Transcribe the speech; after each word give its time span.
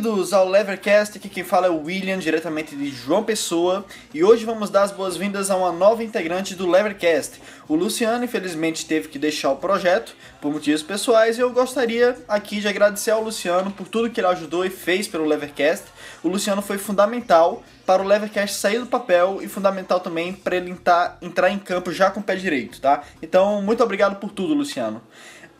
Bem-vindos 0.00 0.32
ao 0.32 0.48
Levercast, 0.48 1.18
aqui 1.18 1.28
quem 1.28 1.44
fala 1.44 1.66
é 1.66 1.70
o 1.70 1.82
William, 1.82 2.18
diretamente 2.18 2.74
de 2.74 2.88
João 2.88 3.22
Pessoa, 3.22 3.84
e 4.14 4.24
hoje 4.24 4.46
vamos 4.46 4.70
dar 4.70 4.84
as 4.84 4.92
boas-vindas 4.92 5.50
a 5.50 5.56
uma 5.58 5.70
nova 5.70 6.02
integrante 6.02 6.54
do 6.54 6.66
Levercast. 6.66 7.38
O 7.68 7.74
Luciano, 7.74 8.24
infelizmente, 8.24 8.86
teve 8.86 9.08
que 9.08 9.18
deixar 9.18 9.50
o 9.50 9.56
projeto 9.56 10.16
por 10.40 10.50
motivos 10.50 10.82
pessoais, 10.82 11.36
e 11.36 11.42
eu 11.42 11.50
gostaria 11.50 12.16
aqui 12.26 12.60
de 12.60 12.68
agradecer 12.68 13.10
ao 13.10 13.22
Luciano 13.22 13.70
por 13.72 13.86
tudo 13.88 14.08
que 14.08 14.18
ele 14.18 14.28
ajudou 14.28 14.64
e 14.64 14.70
fez 14.70 15.06
pelo 15.06 15.26
Levercast. 15.26 15.84
O 16.22 16.28
Luciano 16.28 16.62
foi 16.62 16.78
fundamental 16.78 17.62
para 17.84 18.02
o 18.02 18.06
Levercast 18.06 18.56
sair 18.56 18.78
do 18.78 18.86
papel 18.86 19.40
e 19.42 19.48
fundamental 19.48 20.00
também 20.00 20.32
para 20.32 20.56
ele 20.56 20.70
entrar, 20.70 21.18
entrar 21.20 21.50
em 21.50 21.58
campo 21.58 21.92
já 21.92 22.10
com 22.10 22.20
o 22.20 22.22
pé 22.22 22.36
direito, 22.36 22.80
tá? 22.80 23.02
Então, 23.20 23.60
muito 23.60 23.84
obrigado 23.84 24.18
por 24.18 24.30
tudo, 24.30 24.54
Luciano. 24.54 25.02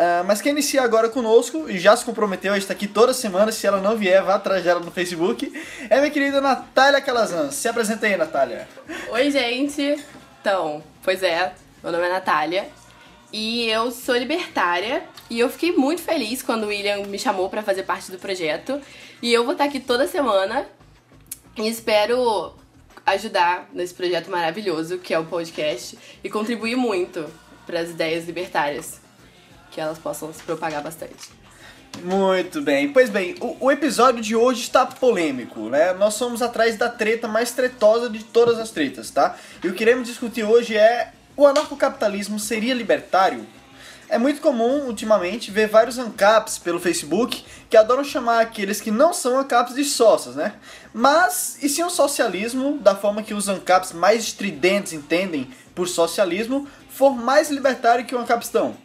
Uh, 0.00 0.24
mas 0.24 0.40
quem 0.40 0.52
inicia 0.52 0.80
agora 0.80 1.10
conosco 1.10 1.68
e 1.68 1.78
já 1.78 1.94
se 1.94 2.06
comprometeu 2.06 2.54
a 2.54 2.58
estar 2.58 2.72
aqui 2.72 2.86
toda 2.86 3.12
semana, 3.12 3.52
se 3.52 3.66
ela 3.66 3.82
não 3.82 3.98
vier, 3.98 4.22
vá 4.22 4.36
atrás 4.36 4.64
dela 4.64 4.80
no 4.80 4.90
Facebook, 4.90 5.52
é 5.90 5.98
minha 5.98 6.10
querida 6.10 6.40
Natália 6.40 7.02
Calazan. 7.02 7.50
Se 7.50 7.68
apresenta 7.68 8.06
aí, 8.06 8.16
Natália. 8.16 8.66
Oi, 9.10 9.30
gente. 9.30 10.02
Então, 10.40 10.82
pois 11.02 11.22
é, 11.22 11.52
meu 11.82 11.92
nome 11.92 12.06
é 12.06 12.08
Natália 12.08 12.66
e 13.30 13.68
eu 13.68 13.90
sou 13.90 14.16
libertária 14.16 15.04
e 15.28 15.38
eu 15.38 15.50
fiquei 15.50 15.72
muito 15.72 16.00
feliz 16.00 16.42
quando 16.42 16.64
o 16.64 16.68
William 16.68 17.04
me 17.06 17.18
chamou 17.18 17.50
para 17.50 17.62
fazer 17.62 17.82
parte 17.82 18.10
do 18.10 18.18
projeto 18.18 18.80
e 19.20 19.30
eu 19.30 19.44
vou 19.44 19.52
estar 19.52 19.64
aqui 19.64 19.80
toda 19.80 20.08
semana 20.08 20.66
e 21.58 21.68
espero 21.68 22.54
ajudar 23.04 23.68
nesse 23.74 23.92
projeto 23.92 24.30
maravilhoso 24.30 24.96
que 24.96 25.12
é 25.12 25.18
o 25.18 25.26
podcast 25.26 25.98
e 26.24 26.30
contribuir 26.30 26.76
muito 26.76 27.26
para 27.66 27.80
as 27.80 27.90
ideias 27.90 28.24
libertárias 28.24 28.99
elas 29.80 29.98
possam 29.98 30.32
se 30.32 30.42
propagar 30.42 30.82
bastante. 30.82 31.30
Muito 32.02 32.62
bem. 32.62 32.92
Pois 32.92 33.10
bem, 33.10 33.34
o, 33.40 33.66
o, 33.66 33.70
episódio 33.70 34.22
de 34.22 34.34
hoje 34.34 34.62
está 34.62 34.86
polêmico, 34.86 35.68
né? 35.68 35.92
Nós 35.92 36.14
somos 36.14 36.40
atrás 36.40 36.76
da 36.76 36.88
treta 36.88 37.28
mais 37.28 37.50
tretosa 37.52 38.08
de 38.08 38.24
todas 38.24 38.58
as 38.58 38.70
tretas, 38.70 39.10
tá? 39.10 39.36
E 39.62 39.68
o 39.68 39.72
que 39.72 39.78
queremos 39.78 40.06
discutir 40.06 40.44
hoje 40.44 40.76
é: 40.76 41.12
o 41.36 41.46
anarcocapitalismo 41.46 42.38
seria 42.38 42.72
libertário? 42.72 43.46
É 44.08 44.18
muito 44.18 44.40
comum, 44.40 44.86
ultimamente, 44.86 45.52
ver 45.52 45.68
vários 45.68 45.96
ANCAPs 45.96 46.58
pelo 46.58 46.80
Facebook 46.80 47.44
que 47.68 47.76
adoram 47.76 48.02
chamar 48.02 48.40
aqueles 48.40 48.80
que 48.80 48.90
não 48.90 49.12
são 49.12 49.38
ANCAPs 49.38 49.74
de 49.74 49.84
sócios, 49.84 50.34
né? 50.34 50.54
Mas, 50.92 51.58
e 51.62 51.68
se 51.68 51.84
um 51.84 51.90
socialismo, 51.90 52.78
da 52.78 52.96
forma 52.96 53.22
que 53.22 53.34
os 53.34 53.48
ANCAPs 53.48 53.92
mais 53.92 54.22
estridentes 54.22 54.92
entendem 54.92 55.48
por 55.76 55.86
socialismo, 55.86 56.66
for 56.88 57.14
mais 57.14 57.50
libertário 57.50 58.04
que 58.04 58.14
o 58.14 58.18
ANCAPistão? 58.18 58.76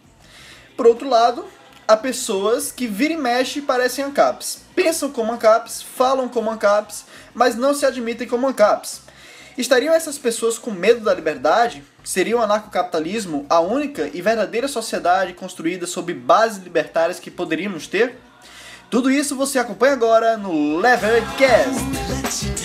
Por 0.76 0.88
outro 0.88 1.08
lado, 1.08 1.46
há 1.88 1.96
pessoas 1.96 2.72
que 2.72 2.88
vira 2.88 3.14
e 3.14 3.18
mexe 3.18 3.62
parecem 3.62 4.04
ANCAPs. 4.04 4.62
Pensam 4.76 5.12
como 5.12 5.32
ANCAPs, 5.32 5.82
falam 5.82 6.28
como 6.28 6.52
ANCAPs, 6.52 7.06
mas 7.34 7.56
não 7.56 7.74
se 7.74 7.86
admitem 7.86 8.28
como 8.28 8.48
ANCAPs. 8.48 9.02
Estariam 9.58 9.94
essas 9.94 10.18
pessoas 10.18 10.58
com 10.58 10.72
medo 10.72 11.00
da 11.00 11.14
liberdade? 11.14 11.82
Seria 12.04 12.38
o 12.38 12.42
anarcocapitalismo 12.42 13.46
a 13.50 13.62
única 13.62 14.10
e 14.14 14.22
verdadeira 14.22 14.68
sociedade 14.68 15.34
construída 15.34 15.88
sob 15.88 16.14
bases 16.14 16.62
libertárias 16.62 17.20
que 17.20 17.32
poderíamos 17.32 17.88
ter? 17.88 18.18
Tudo 18.90 19.10
isso 19.10 19.36
você 19.36 19.58
acompanha 19.58 19.94
agora 19.94 20.36
no 20.36 20.78
Levercast. 20.78 22.65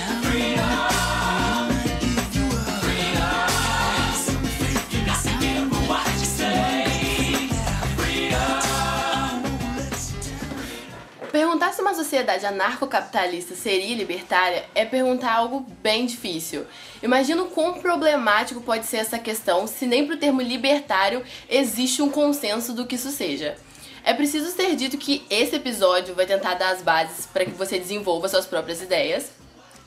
Sociedade 12.10 12.44
anarcocapitalista 12.44 13.54
seria 13.54 13.94
libertária 13.94 14.65
é 14.75 14.84
perguntar 14.84 15.32
algo 15.32 15.65
bem 15.81 16.06
difícil. 16.06 16.66
Imagina 17.00 17.44
o 17.44 17.50
quão 17.50 17.75
problemático 17.75 18.60
pode 18.60 18.84
ser 18.87 18.97
essa 18.97 19.16
questão 19.16 19.69
se 19.69 19.87
nem 19.87 20.04
para 20.04 20.16
o 20.16 20.19
termo 20.19 20.43
libertário 20.43 21.22
existe 21.48 22.03
um 22.03 22.10
consenso 22.10 22.72
do 22.72 22.84
que 22.84 22.97
isso 22.97 23.12
seja. 23.12 23.56
É 24.03 24.12
preciso 24.12 24.50
ser 24.50 24.75
dito 24.75 24.98
que 24.98 25.25
esse 25.31 25.54
episódio 25.54 26.12
vai 26.12 26.26
tentar 26.26 26.54
dar 26.54 26.71
as 26.71 26.82
bases 26.82 27.26
para 27.26 27.44
que 27.44 27.53
você 27.53 27.78
desenvolva 27.78 28.28
suas 28.28 28.44
próprias 28.44 28.82
ideias, 28.82 29.31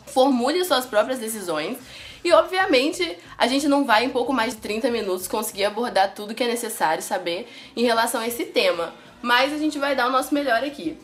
formule 0.06 0.64
suas 0.64 0.86
próprias 0.86 1.20
decisões 1.20 1.78
e, 2.24 2.32
obviamente, 2.32 3.18
a 3.38 3.48
gente 3.48 3.68
não 3.68 3.84
vai 3.84 4.06
em 4.06 4.10
pouco 4.10 4.32
mais 4.32 4.54
de 4.54 4.62
30 4.62 4.90
minutos 4.90 5.28
conseguir 5.28 5.66
abordar 5.66 6.14
tudo 6.16 6.34
que 6.34 6.44
é 6.46 6.48
necessário 6.48 7.04
saber 7.04 7.52
em 7.76 7.84
relação 7.84 8.22
a 8.22 8.28
esse 8.28 8.46
tema, 8.46 8.94
mas 9.22 9.52
a 9.52 9.58
gente 9.58 9.78
vai 9.78 9.94
dar 9.94 10.08
o 10.08 10.12
nosso 10.12 10.34
melhor 10.34 10.64
aqui. 10.64 10.98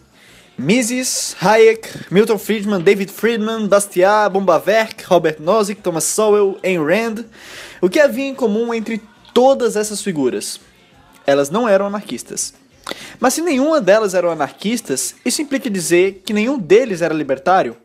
Mises, 0.59 1.37
Hayek, 1.39 2.11
Milton 2.11 2.37
Friedman, 2.37 2.81
David 2.81 3.09
Friedman, 3.09 3.65
Bastiat, 3.65 4.29
Bombaverk, 4.29 5.05
Robert 5.05 5.37
Nozick, 5.39 5.81
Thomas 5.81 6.03
Sowell, 6.03 6.59
Ayn 6.61 6.83
Rand. 6.83 7.23
O 7.81 7.89
que 7.89 7.97
havia 7.97 8.25
em 8.25 8.35
comum 8.35 8.73
entre 8.73 9.01
todas 9.33 9.77
essas 9.77 10.01
figuras? 10.01 10.59
Elas 11.25 11.49
não 11.49 11.65
eram 11.65 11.85
anarquistas. 11.85 12.53
Mas 13.21 13.35
se 13.35 13.41
nenhuma 13.41 13.79
delas 13.79 14.13
eram 14.13 14.29
anarquistas, 14.29 15.15
isso 15.23 15.41
implica 15.41 15.69
dizer 15.69 16.23
que 16.25 16.33
nenhum 16.33 16.59
deles 16.59 17.01
era 17.01 17.13
libertário? 17.13 17.77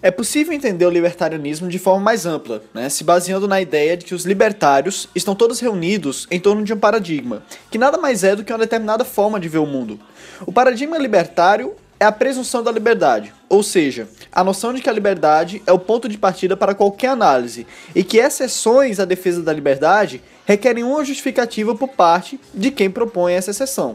É 0.00 0.12
possível 0.12 0.52
entender 0.52 0.86
o 0.86 0.90
libertarianismo 0.90 1.68
de 1.68 1.78
forma 1.78 2.04
mais 2.04 2.24
ampla, 2.24 2.62
né, 2.72 2.88
se 2.88 3.02
baseando 3.02 3.48
na 3.48 3.60
ideia 3.60 3.96
de 3.96 4.04
que 4.04 4.14
os 4.14 4.24
libertários 4.24 5.08
estão 5.12 5.34
todos 5.34 5.58
reunidos 5.58 6.28
em 6.30 6.38
torno 6.38 6.62
de 6.62 6.72
um 6.72 6.78
paradigma, 6.78 7.42
que 7.68 7.78
nada 7.78 7.98
mais 7.98 8.22
é 8.22 8.36
do 8.36 8.44
que 8.44 8.52
uma 8.52 8.58
determinada 8.58 9.04
forma 9.04 9.40
de 9.40 9.48
ver 9.48 9.58
o 9.58 9.66
mundo. 9.66 9.98
O 10.46 10.52
paradigma 10.52 10.98
libertário 10.98 11.74
é 12.02 12.04
a 12.04 12.10
presunção 12.10 12.64
da 12.64 12.72
liberdade, 12.72 13.32
ou 13.48 13.62
seja, 13.62 14.08
a 14.32 14.42
noção 14.42 14.74
de 14.74 14.82
que 14.82 14.90
a 14.90 14.92
liberdade 14.92 15.62
é 15.64 15.72
o 15.72 15.78
ponto 15.78 16.08
de 16.08 16.18
partida 16.18 16.56
para 16.56 16.74
qualquer 16.74 17.10
análise 17.10 17.64
e 17.94 18.02
que 18.02 18.18
exceções 18.18 18.98
à 18.98 19.04
defesa 19.04 19.40
da 19.40 19.52
liberdade 19.52 20.20
requerem 20.44 20.82
uma 20.82 21.04
justificativa 21.04 21.76
por 21.76 21.86
parte 21.86 22.40
de 22.52 22.72
quem 22.72 22.90
propõe 22.90 23.34
essa 23.34 23.52
exceção. 23.52 23.94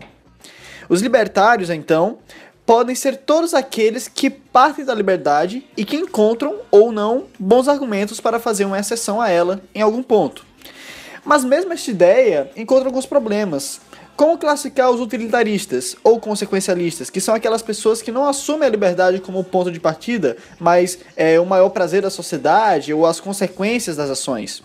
Os 0.87 1.01
libertários, 1.01 1.69
então, 1.69 2.19
podem 2.65 2.95
ser 2.95 3.17
todos 3.17 3.53
aqueles 3.53 4.07
que 4.07 4.29
partem 4.29 4.85
da 4.85 4.95
liberdade 4.95 5.67
e 5.75 5.83
que 5.83 5.97
encontram 5.97 6.61
ou 6.71 6.93
não 6.93 7.25
bons 7.37 7.67
argumentos 7.67 8.21
para 8.21 8.39
fazer 8.39 8.63
uma 8.63 8.79
exceção 8.79 9.19
a 9.19 9.27
ela 9.27 9.61
em 9.75 9.81
algum 9.81 10.01
ponto. 10.01 10.45
Mas 11.25 11.43
mesmo 11.43 11.73
esta 11.73 11.91
ideia 11.91 12.49
encontra 12.55 12.87
alguns 12.87 13.05
problemas, 13.05 13.81
como 14.17 14.35
classificar 14.35 14.89
os 14.89 14.99
utilitaristas 14.99 15.95
ou 16.03 16.19
consequencialistas, 16.19 17.07
que 17.07 17.21
são 17.21 17.35
aquelas 17.35 17.61
pessoas 17.61 18.01
que 18.01 18.11
não 18.11 18.27
assumem 18.27 18.67
a 18.67 18.71
liberdade 18.71 19.21
como 19.21 19.43
ponto 19.43 19.71
de 19.71 19.79
partida, 19.79 20.35
mas 20.59 20.97
é, 21.15 21.39
o 21.39 21.45
maior 21.45 21.69
prazer 21.69 22.01
da 22.01 22.09
sociedade 22.09 22.91
ou 22.91 23.05
as 23.05 23.19
consequências 23.19 23.95
das 23.95 24.09
ações? 24.09 24.63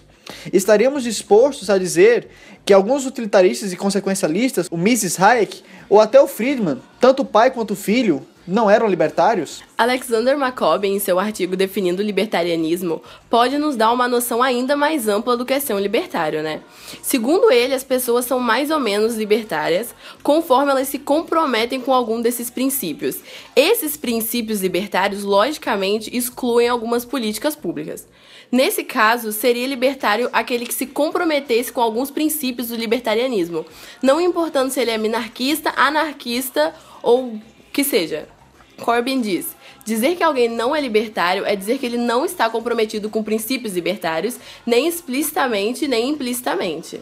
Estaríamos 0.53 1.05
dispostos 1.05 1.71
a 1.71 1.79
dizer 1.79 2.29
que 2.65 2.73
alguns 2.73 3.07
utilitaristas 3.07 3.73
e 3.73 3.77
consequencialistas, 3.77 4.69
o 4.71 4.77
Mrs. 4.77 5.23
Hayek 5.23 5.63
ou 5.89 6.01
até 6.01 6.21
o 6.21 6.29
Friedman, 6.29 6.81
tanto 7.01 7.23
o 7.23 7.27
pai 7.27 7.51
quanto 7.51 7.73
o 7.73 7.77
filho, 7.77 8.27
não 8.47 8.69
eram 8.69 8.89
libertários? 8.89 9.63
Alexander 9.79 10.37
McCobb, 10.37 10.87
em 10.87 10.99
seu 10.99 11.19
artigo 11.19 11.57
definindo 11.57 12.03
o 12.03 12.05
libertarianismo, 12.05 13.01
pode 13.31 13.57
nos 13.57 13.77
dar 13.77 13.93
uma 13.93 14.09
noção 14.09 14.43
ainda 14.43 14.77
mais 14.77 15.07
ampla 15.07 15.37
do 15.37 15.45
que 15.45 15.53
é 15.53 15.61
ser 15.61 15.75
um 15.75 15.79
libertário, 15.79 16.43
né? 16.43 16.61
Segundo 17.03 17.53
ele, 17.53 17.75
as 17.75 17.85
pessoas 17.85 18.25
são 18.25 18.41
mais 18.41 18.71
ou 18.71 18.81
menos 18.81 19.15
libertárias 19.15 19.95
conforme 20.23 20.73
elas 20.73 20.89
se 20.89 20.99
comprometem 20.99 21.81
com 21.81 21.95
algum 21.95 22.21
desses 22.21 22.51
princípios. 22.51 23.19
Esses 23.55 23.97
princípios 23.97 24.61
libertários, 24.61 25.23
logicamente, 25.23 26.15
excluem 26.17 26.69
algumas 26.69 27.05
políticas 27.05 27.55
públicas. 27.55 28.09
Nesse 28.53 28.85
caso, 28.85 29.33
seria 29.33 29.67
libertário 29.67 30.29
aquele 30.31 30.67
que 30.67 30.75
se 30.75 30.87
comprometesse 30.87 31.73
com 31.73 31.81
alguns 31.81 32.11
princípios 32.11 32.69
do 32.69 32.77
libertarianismo, 32.77 33.65
não 34.03 34.21
importando 34.21 34.71
se 34.71 34.79
ele 34.79 34.91
é 34.91 34.99
minarquista, 34.99 35.73
anarquista 35.75 36.75
ou 37.03 37.41
que 37.73 37.83
seja, 37.83 38.29
Corbyn 38.83 39.23
diz: 39.23 39.57
dizer 39.87 40.17
que 40.17 40.23
alguém 40.23 40.51
não 40.51 40.77
é 40.77 40.81
libertário 40.83 41.47
é 41.47 41.57
dizer 41.57 41.79
que 41.79 41.87
ele 41.87 41.97
não 41.97 42.27
está 42.27 42.51
comprometido 42.51 43.09
com 43.09 43.23
princípios 43.23 43.75
libertários, 43.75 44.39
nem 44.67 44.87
explicitamente 44.87 45.89
nem 45.89 46.11
implicitamente. 46.11 47.01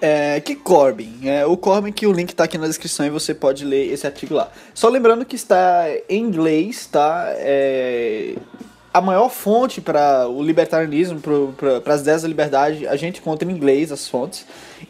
É, 0.00 0.40
que 0.40 0.54
Corbyn. 0.54 1.28
É, 1.28 1.46
o 1.46 1.56
Corbyn 1.56 1.92
que 1.92 2.06
o 2.06 2.12
link 2.12 2.30
está 2.30 2.44
aqui 2.44 2.58
na 2.58 2.66
descrição 2.66 3.06
e 3.06 3.10
você 3.10 3.32
pode 3.32 3.64
ler 3.64 3.92
esse 3.92 4.06
artigo 4.06 4.34
lá. 4.34 4.50
Só 4.74 4.88
lembrando 4.88 5.24
que 5.24 5.36
está 5.36 5.86
em 6.08 6.22
inglês, 6.22 6.86
tá? 6.86 7.26
É, 7.36 8.34
a 8.94 9.00
maior 9.00 9.28
fonte 9.28 9.80
para 9.80 10.28
o 10.28 10.40
libertarianismo, 10.40 11.20
para 11.82 11.94
as 11.94 12.02
ideias 12.02 12.22
da 12.22 12.28
liberdade, 12.28 12.86
a 12.86 12.94
gente 12.94 13.18
encontra 13.18 13.50
em 13.50 13.52
inglês 13.52 13.90
as 13.90 14.06
fontes. 14.06 14.46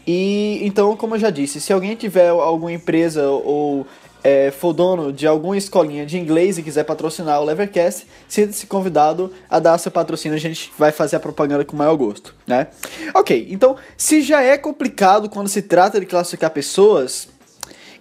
E 0.06 0.60
então, 0.62 0.94
como 0.94 1.14
eu 1.14 1.18
já 1.18 1.30
disse, 1.30 1.58
se 1.58 1.72
alguém 1.72 1.96
tiver 1.96 2.28
alguma 2.28 2.70
empresa 2.70 3.26
ou 3.26 3.86
é, 4.22 4.50
for 4.50 4.74
dono 4.74 5.10
de 5.10 5.26
alguma 5.26 5.56
escolinha 5.56 6.04
de 6.04 6.18
inglês 6.18 6.58
e 6.58 6.62
quiser 6.62 6.84
patrocinar 6.84 7.40
o 7.40 7.44
Levercast, 7.44 8.06
sinta-se 8.28 8.66
convidado 8.66 9.32
a 9.48 9.58
dar 9.58 9.78
seu 9.78 9.90
patrocínio, 9.90 10.36
a 10.36 10.40
gente 10.40 10.70
vai 10.78 10.92
fazer 10.92 11.16
a 11.16 11.20
propaganda 11.20 11.64
com 11.64 11.74
o 11.74 11.78
maior 11.78 11.96
gosto, 11.96 12.34
né? 12.46 12.66
Ok, 13.14 13.46
então, 13.50 13.74
se 13.96 14.20
já 14.20 14.42
é 14.42 14.58
complicado 14.58 15.30
quando 15.30 15.48
se 15.48 15.62
trata 15.62 15.98
de 15.98 16.04
classificar 16.04 16.50
pessoas, 16.50 17.28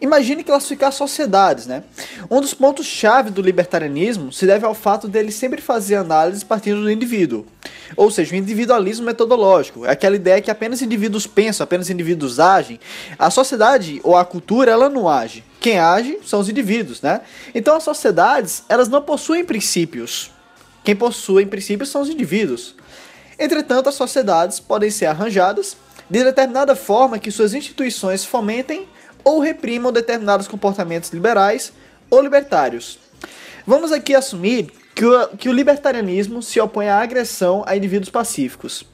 Imagine 0.03 0.43
classificar 0.43 0.91
sociedades, 0.91 1.65
né? 1.65 1.81
Um 2.29 2.41
dos 2.41 2.53
pontos-chave 2.53 3.29
do 3.29 3.41
libertarianismo 3.41 4.33
se 4.33 4.45
deve 4.45 4.65
ao 4.65 4.75
fato 4.75 5.07
dele 5.07 5.31
sempre 5.31 5.61
fazer 5.61 5.95
análises 5.95 6.43
partindo 6.43 6.81
do 6.81 6.91
indivíduo. 6.91 7.45
Ou 7.95 8.11
seja, 8.11 8.35
o 8.35 8.37
individualismo 8.37 9.05
metodológico. 9.05 9.85
É 9.85 9.91
aquela 9.91 10.17
ideia 10.17 10.41
que 10.41 10.51
apenas 10.51 10.81
indivíduos 10.81 11.25
pensam, 11.25 11.63
apenas 11.63 11.89
indivíduos 11.89 12.37
agem. 12.37 12.81
A 13.17 13.29
sociedade 13.29 14.01
ou 14.03 14.17
a 14.17 14.25
cultura, 14.25 14.73
ela 14.73 14.89
não 14.89 15.07
age. 15.07 15.41
Quem 15.61 15.79
age 15.79 16.19
são 16.25 16.41
os 16.41 16.49
indivíduos, 16.49 17.01
né? 17.01 17.21
Então 17.55 17.73
as 17.73 17.83
sociedades, 17.83 18.65
elas 18.67 18.89
não 18.89 19.01
possuem 19.01 19.45
princípios. 19.45 20.31
Quem 20.83 20.97
possui 20.97 21.45
princípios 21.45 21.87
são 21.87 22.01
os 22.01 22.09
indivíduos. 22.09 22.75
Entretanto, 23.39 23.87
as 23.87 23.95
sociedades 23.95 24.59
podem 24.59 24.91
ser 24.91 25.05
arranjadas 25.05 25.77
de 26.09 26.25
determinada 26.25 26.75
forma 26.75 27.17
que 27.17 27.31
suas 27.31 27.53
instituições 27.53 28.25
fomentem 28.25 28.85
ou 29.23 29.39
reprimam 29.39 29.91
determinados 29.91 30.47
comportamentos 30.47 31.09
liberais 31.11 31.73
ou 32.09 32.21
libertários. 32.21 32.99
Vamos 33.65 33.91
aqui 33.91 34.13
assumir 34.13 34.71
que 34.93 35.05
o, 35.05 35.27
que 35.29 35.49
o 35.49 35.53
libertarianismo 35.53 36.41
se 36.41 36.59
opõe 36.59 36.87
à 36.89 36.99
agressão 36.99 37.63
a 37.65 37.75
indivíduos 37.75 38.09
pacíficos. 38.09 38.85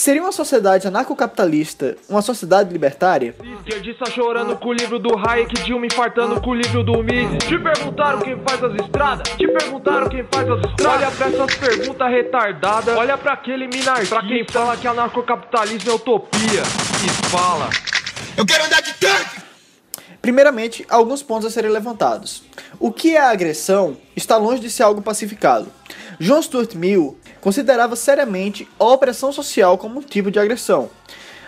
Seria 0.00 0.22
uma 0.22 0.32
sociedade 0.32 0.88
anarcocapitalista 0.88 1.94
uma 2.08 2.22
sociedade 2.22 2.72
libertária? 2.72 3.34
Esquerdista 3.58 4.06
chorando 4.06 4.56
com 4.56 4.68
o 4.70 4.72
livro 4.72 4.98
do 4.98 5.14
Hayek, 5.14 5.62
Dilma 5.62 5.84
infartando 5.84 6.40
com 6.40 6.52
o 6.52 6.54
livro 6.54 6.82
do 6.82 7.02
Mises. 7.02 7.36
Te 7.46 7.58
perguntaram 7.58 8.18
quem 8.20 8.40
faz 8.40 8.64
as 8.64 8.74
estradas? 8.76 9.28
Te 9.36 9.46
perguntaram 9.46 10.08
quem 10.08 10.24
faz 10.32 10.50
as 10.50 10.70
estradas? 10.70 11.02
Olha 11.02 11.10
pra 11.10 11.26
essas 11.28 11.54
perguntas 11.56 12.10
retardadas. 12.10 12.96
Olha 12.96 13.18
pra 13.18 13.34
aquele 13.34 13.68
minarquista. 13.68 14.16
Pra 14.16 14.26
quem 14.26 14.46
fala 14.48 14.74
que 14.78 14.88
anarcocapitalismo 14.88 15.90
é 15.90 15.94
utopia. 15.94 16.62
E 17.04 17.28
fala. 17.28 17.68
Eu 18.36 18.46
quero 18.46 18.64
andar 18.64 18.80
de 18.82 18.92
tanque! 18.94 19.40
Primeiramente, 20.22 20.84
alguns 20.88 21.22
pontos 21.22 21.46
a 21.46 21.50
serem 21.50 21.70
levantados. 21.70 22.42
O 22.78 22.92
que 22.92 23.16
é 23.16 23.20
a 23.20 23.30
agressão 23.30 23.96
está 24.14 24.36
longe 24.36 24.60
de 24.60 24.70
ser 24.70 24.82
algo 24.82 25.00
pacificado. 25.00 25.70
John 26.18 26.42
Stuart 26.42 26.74
Mill 26.74 27.18
considerava 27.40 27.96
seriamente 27.96 28.68
a 28.78 28.84
opressão 28.84 29.32
social 29.32 29.78
como 29.78 30.00
um 30.00 30.02
tipo 30.02 30.30
de 30.30 30.38
agressão. 30.38 30.90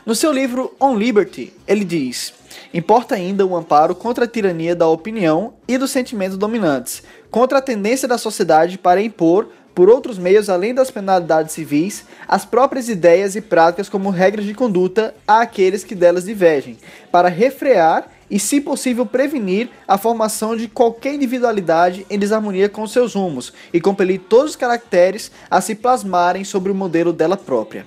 No 0.05 0.15
seu 0.15 0.33
livro 0.33 0.75
On 0.81 0.97
Liberty, 0.97 1.53
ele 1.69 1.85
diz: 1.85 2.33
Importa 2.73 3.15
ainda 3.15 3.47
o 3.47 3.55
amparo 3.55 3.95
contra 3.95 4.25
a 4.25 4.29
tirania 4.29 4.75
da 4.75 4.89
opinião 4.89 5.55
e 5.69 5.77
dos 5.77 5.91
sentimentos 5.91 6.39
dominantes, 6.39 7.03
contra 7.31 7.59
a 7.59 7.63
tendência 7.63 8.09
da 8.09 8.17
sociedade 8.17 8.79
para 8.79 9.03
impor 9.03 9.49
por 9.75 9.89
outros 9.89 10.19
meios 10.19 10.49
além 10.51 10.75
das 10.75 10.91
penalidades 10.91 11.53
civis, 11.53 12.05
as 12.29 12.45
próprias 12.45 12.89
ideias 12.89 13.35
e 13.37 13.41
práticas 13.41 13.89
como 13.89 14.11
regras 14.11 14.45
de 14.45 14.55
conduta 14.55 15.15
àqueles 15.27 15.85
que 15.85 15.95
delas 15.95 16.25
divergem, 16.25 16.79
para 17.11 17.29
refrear 17.29 18.11
e, 18.31 18.39
se 18.39 18.61
possível, 18.61 19.05
prevenir 19.05 19.69
a 19.87 19.99
formação 19.99 20.57
de 20.57 20.69
qualquer 20.69 21.15
individualidade 21.15 22.07
em 22.09 22.19
desarmonia 22.19 22.69
com 22.69 22.87
seus 22.87 23.15
rumos 23.15 23.53
e 23.73 23.81
compelir 23.81 24.21
todos 24.21 24.53
os 24.53 24.57
caracteres 24.57 25.31
a 25.51 25.61
se 25.61 25.75
plasmarem 25.75 26.45
sobre 26.45 26.73
o 26.73 26.75
modelo 26.75 27.13
dela 27.13 27.37
própria. 27.37 27.87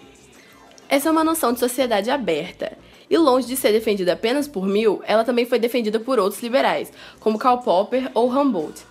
Essa 0.88 1.10
é 1.10 1.12
uma 1.12 1.24
noção 1.24 1.52
de 1.52 1.60
sociedade 1.60 2.12
aberta. 2.12 2.78
E 3.10 3.18
longe 3.18 3.48
de 3.48 3.56
ser 3.56 3.72
defendida 3.72 4.14
apenas 4.14 4.48
por 4.48 4.66
Mill, 4.66 5.02
ela 5.06 5.24
também 5.24 5.46
foi 5.46 5.60
defendida 5.60 6.00
por 6.00 6.20
outros 6.20 6.42
liberais, 6.42 6.92
como 7.20 7.38
Karl 7.38 7.60
Popper 7.60 8.10
ou 8.14 8.30
Humboldt. 8.30 8.82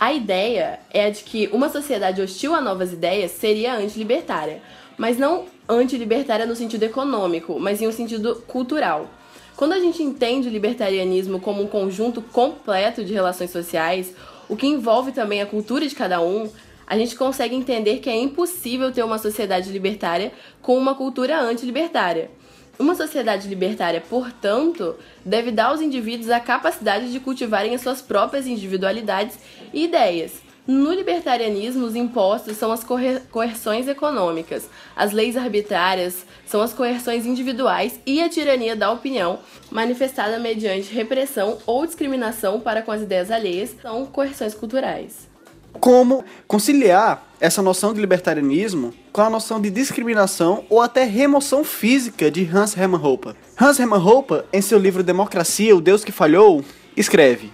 A 0.00 0.12
ideia 0.12 0.78
é 0.92 1.06
a 1.06 1.10
de 1.10 1.24
que 1.24 1.48
uma 1.52 1.68
sociedade 1.68 2.22
hostil 2.22 2.54
a 2.54 2.60
novas 2.60 2.92
ideias 2.92 3.32
seria 3.32 3.74
antilibertária, 3.74 4.62
mas 4.96 5.18
não 5.18 5.46
antilibertária 5.68 6.46
no 6.46 6.54
sentido 6.54 6.84
econômico, 6.84 7.58
mas 7.58 7.82
em 7.82 7.88
um 7.88 7.92
sentido 7.92 8.36
cultural. 8.46 9.10
Quando 9.56 9.72
a 9.72 9.80
gente 9.80 10.00
entende 10.00 10.46
o 10.46 10.52
libertarianismo 10.52 11.40
como 11.40 11.60
um 11.60 11.66
conjunto 11.66 12.22
completo 12.22 13.04
de 13.04 13.12
relações 13.12 13.50
sociais, 13.50 14.14
o 14.48 14.56
que 14.56 14.68
envolve 14.68 15.10
também 15.10 15.42
a 15.42 15.46
cultura 15.46 15.84
de 15.84 15.96
cada 15.96 16.20
um, 16.20 16.48
a 16.86 16.96
gente 16.96 17.16
consegue 17.16 17.56
entender 17.56 17.98
que 17.98 18.08
é 18.08 18.16
impossível 18.16 18.92
ter 18.92 19.02
uma 19.02 19.18
sociedade 19.18 19.68
libertária 19.72 20.30
com 20.62 20.78
uma 20.78 20.94
cultura 20.94 21.40
antilibertária. 21.40 22.30
Uma 22.78 22.94
sociedade 22.94 23.48
libertária, 23.48 24.00
portanto, 24.00 24.94
deve 25.24 25.50
dar 25.50 25.66
aos 25.66 25.80
indivíduos 25.80 26.30
a 26.30 26.38
capacidade 26.38 27.10
de 27.10 27.18
cultivarem 27.18 27.74
as 27.74 27.80
suas 27.80 28.00
próprias 28.00 28.46
individualidades 28.46 29.36
ideias. 29.72 30.32
No 30.66 30.92
libertarianismo, 30.92 31.86
os 31.86 31.96
impostos 31.96 32.58
são 32.58 32.70
as 32.70 32.84
coerções 33.30 33.88
econômicas, 33.88 34.68
as 34.94 35.12
leis 35.12 35.34
arbitrárias 35.34 36.26
são 36.44 36.60
as 36.60 36.74
coerções 36.74 37.24
individuais 37.24 37.98
e 38.04 38.22
a 38.22 38.28
tirania 38.28 38.76
da 38.76 38.90
opinião, 38.90 39.38
manifestada 39.70 40.38
mediante 40.38 40.92
repressão 40.92 41.56
ou 41.64 41.86
discriminação 41.86 42.60
para 42.60 42.82
com 42.82 42.92
as 42.92 43.00
ideias 43.00 43.30
alheias, 43.30 43.74
são 43.80 44.04
coerções 44.04 44.54
culturais 44.54 45.28
como 45.80 46.24
conciliar 46.46 47.24
essa 47.40 47.62
noção 47.62 47.94
de 47.94 48.00
libertarianismo 48.00 48.92
com 49.12 49.22
a 49.22 49.30
noção 49.30 49.60
de 49.60 49.70
discriminação 49.70 50.64
ou 50.68 50.80
até 50.80 51.04
remoção 51.04 51.62
física 51.62 52.30
de 52.30 52.48
Hans 52.52 52.76
Hermann 52.76 53.04
Hoppe. 53.04 53.34
Hans 53.60 53.78
Hermann 53.78 54.04
Hoppe, 54.04 54.42
em 54.52 54.60
seu 54.60 54.78
livro 54.78 55.02
Democracia, 55.02 55.76
o 55.76 55.80
Deus 55.80 56.04
que 56.04 56.12
Falhou, 56.12 56.64
escreve: 56.96 57.52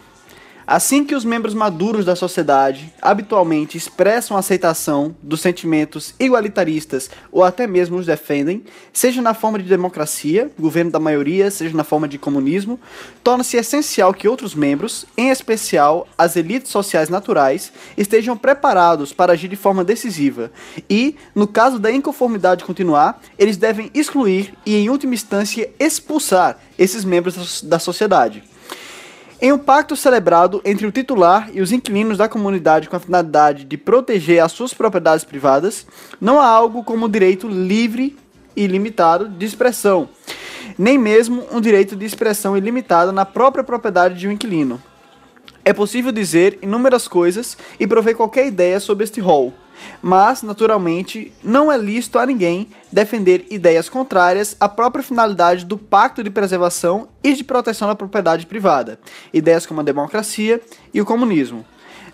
Assim 0.67 1.05
que 1.05 1.15
os 1.15 1.27
membros 1.27 1.53
maduros 1.53 2.07
da 2.07 2.17
sociedade 2.17 2.93
habitualmente 3.03 3.77
expressam 3.77 4.35
aceitação 4.35 5.15
dos 5.23 5.43
sentimentos 5.43 6.15
igualitaristas 6.19 7.11
ou 7.31 7.45
até 7.45 7.67
mesmo 7.67 7.99
os 7.99 8.07
defendem, 8.07 8.65
seja 8.91 9.21
na 9.21 9.35
forma 9.35 9.59
de 9.59 9.69
democracia, 9.69 10.51
governo 10.59 10.91
da 10.91 10.99
maioria, 10.99 11.51
seja 11.51 11.77
na 11.77 11.85
forma 11.85 12.09
de 12.09 12.17
comunismo, 12.17 12.81
torna-se 13.23 13.59
essencial 13.59 14.15
que 14.15 14.27
outros 14.27 14.55
membros, 14.55 15.05
em 15.19 15.29
especial 15.29 16.09
as 16.17 16.35
elites 16.35 16.73
sociais 16.73 17.11
naturais, 17.11 17.71
estejam 17.97 18.37
preparados 18.37 19.13
para 19.13 19.35
agir 19.35 19.49
de 19.49 19.57
forma 19.57 19.85
decisiva 19.85 20.51
e, 20.89 21.17
no 21.35 21.47
caso 21.47 21.79
da 21.79 21.93
inconformidade 21.93 22.65
continuar, 22.65 23.21
eles 23.39 23.59
devem 23.59 23.91
excluir 23.93 24.55
e, 24.65 24.77
em 24.77 24.89
última 24.89 25.13
instância, 25.13 25.71
expulsar 25.79 26.59
esses 26.79 27.05
membros 27.05 27.63
da 27.63 27.79
sociedade. 27.79 28.54
Em 29.45 29.53
um 29.53 29.59
pacto 29.59 29.95
celebrado 29.95 30.63
entre 30.65 30.87
o 30.87 30.91
titular 30.91 31.51
e 31.53 31.61
os 31.61 31.71
inquilinos 31.71 32.17
da 32.17 32.27
comunidade 32.27 32.89
com 32.89 32.97
a 32.97 32.99
finalidade 32.99 33.67
de 33.67 33.77
proteger 33.77 34.43
as 34.43 34.53
suas 34.53 34.73
propriedades 34.73 35.23
privadas, 35.23 35.87
não 36.19 36.41
há 36.41 36.47
algo 36.47 36.83
como 36.83 37.05
o 37.05 37.09
direito 37.11 37.47
livre 37.47 38.17
e 38.57 38.65
ilimitado 38.65 39.29
de 39.29 39.45
expressão, 39.45 40.09
nem 40.79 40.97
mesmo 40.97 41.45
um 41.53 41.61
direito 41.61 41.95
de 41.95 42.07
expressão 42.07 42.57
ilimitado 42.57 43.13
na 43.13 43.27
própria 43.27 43.63
propriedade 43.63 44.19
de 44.19 44.27
um 44.27 44.33
inquilino. 44.33 44.83
É 45.63 45.75
possível 45.75 46.11
dizer 46.11 46.59
inúmeras 46.63 47.07
coisas 47.07 47.55
e 47.79 47.87
prover 47.87 48.17
qualquer 48.17 48.47
ideia 48.47 48.81
sobre 48.81 49.05
este 49.05 49.21
rol, 49.21 49.53
mas, 50.03 50.43
naturalmente, 50.43 51.33
não 51.43 51.71
é 51.71 51.77
lícito 51.77 52.19
a 52.19 52.27
ninguém 52.27 52.69
defender 52.93 53.47
ideias 53.51 53.89
contrárias 53.89 54.57
à 54.61 54.69
própria 54.69 55.03
finalidade 55.03 55.65
do 55.65 55.77
Pacto 55.77 56.23
de 56.23 56.31
Preservação 56.31 57.09
e 57.23 57.33
de 57.33 57.45
Proteção 57.45 57.89
da 57.89 57.95
Propriedade 57.95 58.47
Privada, 58.47 58.99
ideias 59.33 59.67
como 59.67 59.81
a 59.81 59.85
democracia 59.85 60.61
e 60.93 61.01
o 61.01 61.05
comunismo. 61.05 61.65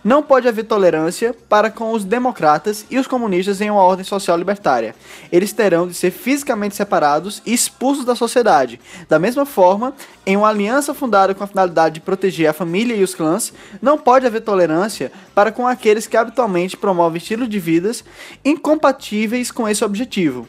Não 0.02 0.22
pode 0.22 0.48
haver 0.48 0.64
tolerância 0.64 1.34
para 1.46 1.70
com 1.70 1.92
os 1.92 2.04
democratas 2.04 2.86
e 2.90 2.98
os 2.98 3.06
comunistas 3.06 3.60
em 3.60 3.70
uma 3.70 3.82
ordem 3.82 4.04
social 4.04 4.38
libertária. 4.38 4.94
Eles 5.30 5.52
terão 5.52 5.86
de 5.86 5.92
ser 5.92 6.10
fisicamente 6.10 6.74
separados 6.74 7.42
e 7.44 7.52
expulsos 7.52 8.04
da 8.04 8.14
sociedade. 8.14 8.80
Da 9.10 9.18
mesma 9.18 9.44
forma, 9.44 9.92
em 10.24 10.38
uma 10.38 10.48
aliança 10.48 10.94
fundada 10.94 11.34
com 11.34 11.44
a 11.44 11.46
finalidade 11.46 11.96
de 11.96 12.00
proteger 12.00 12.48
a 12.48 12.54
família 12.54 12.94
e 12.94 13.02
os 13.02 13.14
clãs, 13.14 13.52
não 13.82 13.98
pode 13.98 14.26
haver 14.26 14.40
tolerância 14.40 15.12
para 15.34 15.52
com 15.52 15.66
aqueles 15.66 16.06
que 16.06 16.16
habitualmente 16.16 16.78
promovem 16.78 17.18
estilos 17.18 17.48
de 17.48 17.58
vidas 17.58 18.02
incompatíveis 18.42 19.50
com 19.50 19.68
esse 19.68 19.84
objetivo. 19.84 20.48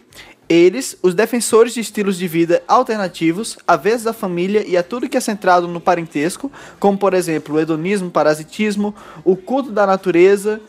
Eles, 0.52 0.98
os 1.02 1.14
defensores 1.14 1.74
de 1.74 1.80
estilos 1.80 2.18
de 2.18 2.28
vida 2.28 2.62
alternativos, 2.68 3.58
a 3.66 3.78
vez 3.78 4.04
da 4.04 4.12
família 4.12 4.68
e 4.68 4.76
a 4.76 4.84
tudo 4.84 5.08
que 5.08 5.16
é 5.16 5.22
centrado 5.22 5.66
no 5.66 5.80
parentesco, 5.80 6.52
como 6.78 6.98
por 6.98 7.14
exemplo 7.14 7.56
o 7.56 7.60
hedonismo, 7.62 8.12
parasitismo, 8.12 8.94
o 9.24 9.38
culto 9.38 9.72
da 9.72 9.88
natureza 9.88 10.60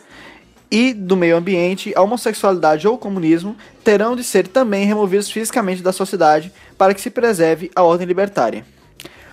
e 0.70 0.94
do 0.94 1.16
meio 1.16 1.36
ambiente, 1.36 1.92
a 1.96 2.00
homossexualidade 2.00 2.86
ou 2.86 2.94
o 2.94 2.98
comunismo, 2.98 3.56
terão 3.82 4.14
de 4.14 4.22
ser 4.22 4.46
também 4.46 4.86
removidos 4.86 5.28
fisicamente 5.28 5.82
da 5.82 5.90
sociedade 5.90 6.52
para 6.78 6.94
que 6.94 7.00
se 7.00 7.10
preserve 7.10 7.68
a 7.74 7.82
ordem 7.82 8.06
libertária. 8.06 8.64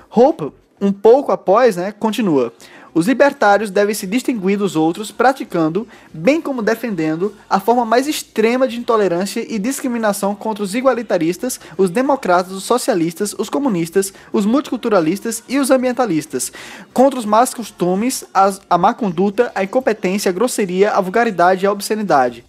Hope, 0.10 0.52
um 0.82 0.92
pouco 0.92 1.32
após, 1.32 1.76
né, 1.76 1.92
continua. 1.92 2.52
Os 2.94 3.08
libertários 3.08 3.70
devem 3.70 3.94
se 3.94 4.08
distinguir 4.08 4.58
dos 4.58 4.76
outros 4.76 5.12
praticando, 5.12 5.88
bem 6.14 6.42
como 6.42 6.62
defendendo, 6.62 7.34
a 7.50 7.60
forma 7.60 7.86
mais 7.86 8.08
extrema 8.08 8.68
de 8.68 8.78
intolerância 8.78 9.46
e 9.48 9.60
discriminação 9.60 10.34
contra 10.34 10.64
os 10.64 10.74
igualitaristas, 10.74 11.60
os 11.78 11.90
democratas, 11.90 12.52
os 12.52 12.64
socialistas, 12.64 13.36
os 13.38 13.50
comunistas, 13.50 14.14
os 14.34 14.46
multiculturalistas 14.46 15.44
e 15.48 15.60
os 15.60 15.70
ambientalistas, 15.70 16.52
contra 16.94 17.20
os 17.20 17.26
más 17.26 17.54
costumes, 17.54 18.26
as, 18.34 18.60
a 18.70 18.78
má 18.78 18.94
conduta, 18.94 19.52
a 19.54 19.64
incompetência, 19.64 20.30
a 20.30 20.34
grosseria, 20.34 20.92
a 20.92 21.02
vulgaridade 21.02 21.66
e 21.66 21.68
a 21.68 21.72
obscenidade. 21.72 22.44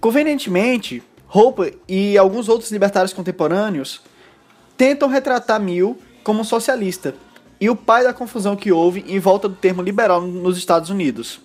Convenientemente, 0.00 1.02
Hope 1.30 1.78
e 1.86 2.16
alguns 2.16 2.48
outros 2.48 2.70
libertários 2.70 3.12
contemporâneos 3.12 4.00
tentam 4.78 5.08
retratar 5.08 5.60
Mill 5.60 5.98
como 6.24 6.44
socialista, 6.44 7.14
e 7.60 7.68
o 7.68 7.76
pai 7.76 8.04
da 8.04 8.12
confusão 8.12 8.56
que 8.56 8.72
houve 8.72 9.04
em 9.06 9.18
volta 9.18 9.48
do 9.48 9.54
termo 9.54 9.82
liberal 9.82 10.20
nos 10.20 10.56
Estados 10.56 10.90
Unidos. 10.90 11.40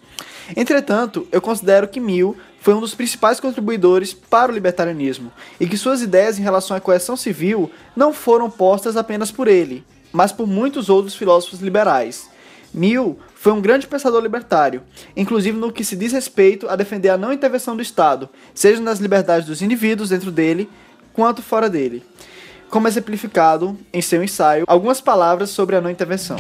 Entretanto, 0.55 1.27
eu 1.32 1.41
considero 1.41 1.88
que 1.88 2.00
Mill 2.00 2.36
foi 2.60 2.74
um 2.74 2.79
dos 2.79 2.96
principais 2.96 3.39
contribuidores 3.39 4.13
para 4.13 4.51
o 4.51 4.55
libertarianismo 4.55 5.32
e 5.60 5.67
que 5.67 5.77
suas 5.77 6.01
ideias 6.01 6.38
em 6.38 6.43
relação 6.43 6.75
à 6.75 6.79
coerção 6.79 7.15
civil 7.15 7.72
não 7.96 8.13
foram 8.13 8.50
postas 8.50 8.96
apenas 8.96 9.32
por 9.32 9.48
ele, 9.48 9.84
mas 10.12 10.32
por 10.32 10.48
muitos 10.48 10.89
outros 10.89 11.15
filósofos 11.15 11.60
liberais. 11.60 12.29
Mill 12.74 13.20
foi 13.36 13.51
um 13.51 13.62
grande 13.62 13.86
pensador 13.86 14.22
libertário, 14.22 14.82
inclusive 15.15 15.58
no 15.58 15.72
que 15.72 15.84
se 15.84 15.96
diz 15.96 16.12
respeito 16.12 16.67
a 16.70 16.75
defender 16.75 17.10
a 17.10 17.17
não 17.17 17.34
intervenção 17.34 17.75
do 17.75 17.82
Estado, 17.82 18.29
seja 18.53 18.82
nas 18.82 19.00
liberdades 19.00 19.48
dos 19.48 19.62
indivíduos 19.62 20.10
dentro 20.10 20.32
dele, 20.32 20.70
quanto 21.13 21.41
fora 21.41 21.70
dele. 21.70 22.03
Como 22.74 22.88
exemplificado 22.88 23.77
em 23.94 24.01
seu 24.01 24.24
ensaio, 24.24 24.63
algumas 24.68 25.00
palavras 25.00 25.51
sobre 25.51 25.75
a 25.75 25.82
não 25.82 25.92
intervenção. 25.92 26.38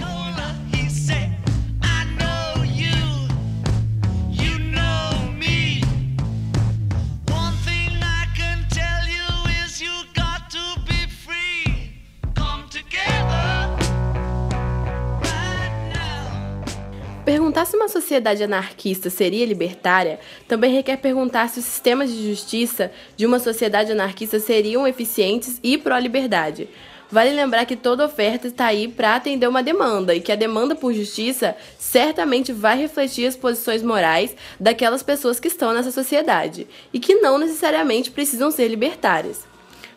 Perguntar 17.25 17.63
se 17.63 17.77
uma 17.77 17.87
sociedade 17.87 18.43
anarquista 18.43 19.09
seria 19.09 19.45
libertária 19.45 20.19
também 20.45 20.73
requer 20.73 20.97
perguntar 20.97 21.47
se 21.47 21.59
os 21.59 21.65
sistemas 21.65 22.11
de 22.11 22.27
justiça 22.27 22.91
de 23.15 23.25
uma 23.25 23.39
sociedade 23.39 23.93
anarquista 23.93 24.41
seriam 24.41 24.85
eficientes 24.85 25.57
e 25.63 25.77
pró-liberdade. 25.77 26.67
Vale 27.09 27.29
lembrar 27.29 27.65
que 27.65 27.77
toda 27.77 28.05
oferta 28.05 28.47
está 28.47 28.65
aí 28.65 28.89
para 28.89 29.15
atender 29.15 29.47
uma 29.47 29.63
demanda 29.63 30.13
e 30.13 30.19
que 30.19 30.33
a 30.33 30.35
demanda 30.35 30.75
por 30.75 30.93
justiça 30.93 31.55
certamente 31.77 32.51
vai 32.51 32.77
refletir 32.77 33.25
as 33.25 33.37
posições 33.37 33.81
morais 33.81 34.35
daquelas 34.59 35.01
pessoas 35.01 35.39
que 35.39 35.47
estão 35.47 35.73
nessa 35.73 35.91
sociedade 35.91 36.67
e 36.91 36.99
que 36.99 37.15
não 37.15 37.37
necessariamente 37.37 38.11
precisam 38.11 38.51
ser 38.51 38.67
libertárias. 38.67 39.52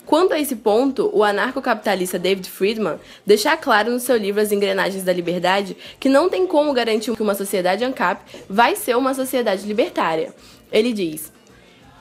Quanto 0.07 0.33
a 0.33 0.39
esse 0.39 0.55
ponto, 0.55 1.11
o 1.13 1.25
anarcocapitalista 1.25 2.17
David 2.17 2.49
Friedman 2.49 3.01
deixa 3.27 3.57
claro 3.57 3.91
no 3.91 3.99
seu 3.99 4.17
livro 4.17 4.41
As 4.41 4.53
Engrenagens 4.53 5.03
da 5.03 5.13
Liberdade 5.13 5.77
que 5.99 6.09
não 6.09 6.31
tem 6.31 6.47
como 6.47 6.73
garantir 6.73 7.13
que 7.17 7.23
uma 7.23 7.35
sociedade 7.35 7.85
ANCAP 7.85 8.45
vai 8.49 8.77
ser 8.77 8.97
uma 8.97 9.13
sociedade 9.15 9.67
libertária. 9.67 10.33
Ele 10.71 10.93
diz: 10.93 11.33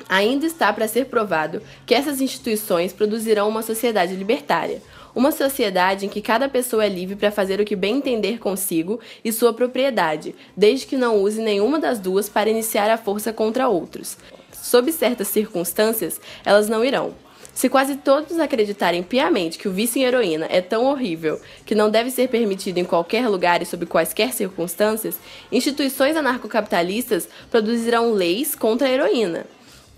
Ainda 0.07 0.45
está 0.45 0.71
para 0.71 0.87
ser 0.87 1.05
provado 1.05 1.63
que 1.83 1.95
essas 1.95 2.21
instituições 2.21 2.93
produzirão 2.93 3.49
uma 3.49 3.63
sociedade 3.63 4.13
libertária, 4.13 4.83
uma 5.15 5.31
sociedade 5.31 6.05
em 6.05 6.09
que 6.09 6.21
cada 6.21 6.47
pessoa 6.47 6.85
é 6.85 6.89
livre 6.89 7.15
para 7.15 7.31
fazer 7.31 7.59
o 7.59 7.65
que 7.65 7.75
bem 7.75 7.97
entender 7.97 8.37
consigo 8.37 8.99
e 9.23 9.31
sua 9.31 9.51
propriedade, 9.51 10.35
desde 10.55 10.85
que 10.85 10.95
não 10.95 11.23
use 11.23 11.41
nenhuma 11.41 11.79
das 11.79 11.97
duas 11.97 12.29
para 12.29 12.51
iniciar 12.51 12.87
a 12.91 12.99
força 12.99 13.33
contra 13.33 13.67
outros. 13.67 14.15
Sob 14.51 14.91
certas 14.91 15.27
circunstâncias, 15.27 16.21
elas 16.43 16.69
não 16.69 16.85
irão. 16.85 17.24
Se 17.55 17.69
quase 17.69 17.95
todos 17.95 18.37
acreditarem 18.37 19.01
piamente 19.01 19.57
que 19.57 19.69
o 19.69 19.71
vício 19.71 20.01
em 20.01 20.03
heroína 20.03 20.45
é 20.49 20.59
tão 20.59 20.83
horrível 20.87 21.39
que 21.65 21.73
não 21.73 21.89
deve 21.89 22.11
ser 22.11 22.27
permitido 22.27 22.79
em 22.79 22.83
qualquer 22.83 23.29
lugar 23.29 23.61
e 23.61 23.65
sob 23.65 23.85
quaisquer 23.85 24.33
circunstâncias, 24.33 25.17
instituições 25.49 26.17
anarcocapitalistas 26.17 27.29
produzirão 27.49 28.11
leis 28.11 28.55
contra 28.55 28.89
a 28.89 28.91
heroína. 28.91 29.45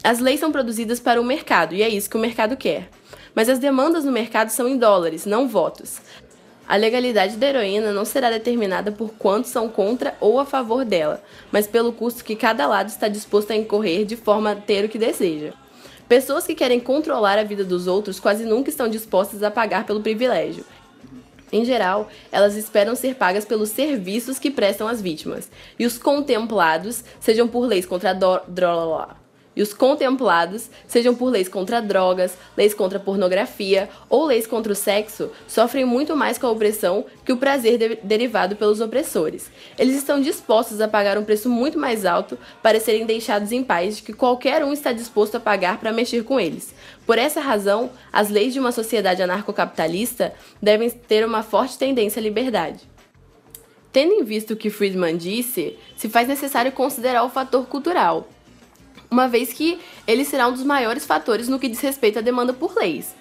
As 0.03 0.19
leis 0.19 0.39
são 0.39 0.51
produzidas 0.51 0.99
para 0.99 1.19
o 1.19 1.25
mercado 1.25 1.73
e 1.73 1.81
é 1.81 1.89
isso 1.89 2.07
que 2.07 2.15
o 2.15 2.19
mercado 2.19 2.55
quer. 2.55 2.89
Mas 3.33 3.49
as 3.49 3.57
demandas 3.57 4.05
no 4.05 4.11
mercado 4.11 4.49
são 4.49 4.67
em 4.67 4.77
dólares, 4.77 5.25
não 5.25 5.47
votos. 5.47 5.99
A 6.67 6.75
legalidade 6.75 7.37
da 7.37 7.47
heroína 7.47 7.91
não 7.91 8.05
será 8.05 8.29
determinada 8.29 8.91
por 8.91 9.13
quantos 9.13 9.49
são 9.49 9.67
contra 9.67 10.15
ou 10.21 10.39
a 10.39 10.45
favor 10.45 10.85
dela, 10.85 11.23
mas 11.51 11.65
pelo 11.65 11.91
custo 11.91 12.23
que 12.23 12.35
cada 12.35 12.67
lado 12.67 12.89
está 12.89 13.07
disposto 13.07 13.49
a 13.49 13.55
incorrer 13.55 14.05
de 14.05 14.15
forma 14.15 14.51
a 14.51 14.55
ter 14.55 14.85
o 14.85 14.89
que 14.89 14.99
deseja. 14.99 15.53
Pessoas 16.07 16.45
que 16.45 16.55
querem 16.55 16.79
controlar 16.79 17.37
a 17.37 17.43
vida 17.43 17.63
dos 17.63 17.85
outros 17.85 18.19
quase 18.19 18.45
nunca 18.45 18.69
estão 18.69 18.87
dispostas 18.87 19.43
a 19.43 19.51
pagar 19.51 19.85
pelo 19.85 20.01
privilégio. 20.01 20.63
Em 21.51 21.63
geral, 21.63 22.09
elas 22.31 22.55
esperam 22.55 22.95
ser 22.95 23.15
pagas 23.15 23.45
pelos 23.45 23.69
serviços 23.69 24.39
que 24.39 24.51
prestam 24.51 24.87
às 24.87 25.01
vítimas, 25.01 25.49
e 25.77 25.85
os 25.85 25.97
contemplados 25.97 27.03
sejam 27.19 27.47
por 27.47 27.65
leis 27.65 27.85
contra 27.85 28.11
a 28.11 28.41
droga 28.47 29.26
e 29.57 29.61
os 29.61 29.73
contemplados, 29.73 30.69
sejam 30.87 31.15
por 31.15 31.31
leis 31.31 31.49
contra 31.49 31.81
drogas, 31.81 32.37
leis 32.55 32.75
contra 32.75 32.99
pornografia 32.99 33.89
ou 34.07 34.23
leis 34.23 34.45
contra 34.45 34.71
o 34.71 34.75
sexo, 34.75 35.31
sofrem 35.47 35.83
muito 35.83 36.15
mais 36.15 36.37
com 36.37 36.45
a 36.45 36.51
opressão 36.51 37.03
que 37.25 37.33
o 37.33 37.37
prazer 37.37 37.79
de 37.79 37.95
derivado 38.03 38.55
pelos 38.55 38.79
opressores. 38.79 39.49
Eles 39.75 39.97
estão 39.97 40.21
dispostos 40.21 40.79
a 40.79 40.87
pagar 40.87 41.17
um 41.17 41.23
preço 41.23 41.49
muito 41.49 41.79
mais 41.79 42.05
alto 42.05 42.37
para 42.61 42.79
serem 42.79 43.07
deixados 43.07 43.51
em 43.51 43.63
paz 43.63 43.97
de 43.97 44.03
que 44.03 44.13
qualquer 44.13 44.63
um 44.63 44.71
está 44.71 44.91
disposto 44.91 45.37
a 45.37 45.39
pagar 45.39 45.79
para 45.79 45.91
mexer 45.91 46.23
com 46.23 46.39
eles. 46.39 46.71
Por 47.03 47.17
essa 47.17 47.41
razão, 47.41 47.89
as 48.13 48.29
leis 48.29 48.53
de 48.53 48.59
uma 48.59 48.71
sociedade 48.71 49.23
anarcocapitalista 49.23 50.35
devem 50.61 50.87
ter 50.91 51.25
uma 51.25 51.41
forte 51.41 51.79
tendência 51.79 52.19
à 52.19 52.23
liberdade. 52.23 52.81
Tendo 53.91 54.13
em 54.13 54.23
vista 54.23 54.53
o 54.53 54.57
que 54.57 54.69
Friedman 54.69 55.17
disse, 55.17 55.75
se 55.95 56.07
faz 56.07 56.27
necessário 56.27 56.71
considerar 56.71 57.23
o 57.23 57.29
fator 57.29 57.65
cultural 57.65 58.27
uma 59.09 59.27
vez 59.27 59.53
que 59.53 59.79
ele 60.05 60.25
será 60.25 60.47
um 60.47 60.53
dos 60.53 60.63
maiores 60.63 61.05
fatores 61.05 61.47
no 61.47 61.59
que 61.59 61.67
diz 61.67 61.79
respeito 61.79 62.19
à 62.19 62.21
demanda 62.21 62.53
por 62.53 62.75
leis. 62.75 63.15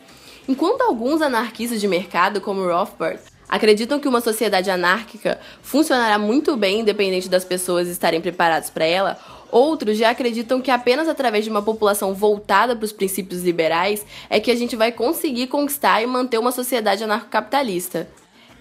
Enquanto 0.49 0.83
alguns 0.83 1.21
anarquistas 1.23 1.81
de 1.81 1.89
mercado, 1.89 2.41
como 2.41 2.67
Rothbard, 2.67 3.21
acreditam 3.49 3.99
que 3.99 4.09
uma 4.09 4.21
sociedade 4.21 4.71
anárquica 4.71 5.41
funcionará 5.63 6.19
muito 6.19 6.57
bem 6.57 6.81
independente 6.81 7.29
das 7.29 7.45
pessoas 7.45 7.89
estarem 7.89 8.21
preparadas 8.21 8.71
para 8.71 8.85
ela, 8.85 9.19
outros 9.51 9.97
já 9.97 10.11
acreditam 10.11 10.61
que 10.61 10.71
apenas 10.71 11.09
através 11.09 11.45
de 11.45 11.51
uma 11.51 11.63
população 11.63 12.15
voltada 12.15 12.75
para 12.75 12.85
os 12.85 12.93
princípios 12.93 13.43
liberais 13.43 14.05
é 14.29 14.41
que 14.41 14.51
a 14.51 14.57
gente 14.57 14.77
vai 14.77 14.93
conseguir 14.93 15.47
conquistar 15.47 16.03
e 16.03 16.07
manter 16.07 16.39
uma 16.39 16.53
sociedade 16.53 17.05
anarcocapitalista. 17.05 18.09